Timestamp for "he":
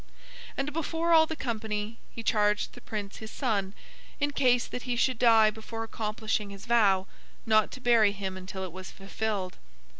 2.09-2.23, 4.81-4.95